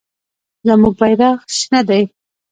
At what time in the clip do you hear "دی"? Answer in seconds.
1.87-2.03